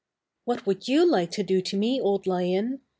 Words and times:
"What 0.45 0.65
would 0.65 0.87
you 0.87 1.05
like 1.05 1.29
to 1.33 1.43
do 1.43 1.61
to 1.61 1.77
me. 1.77 2.01
Old 2.01 2.25
Lion?" 2.25 2.79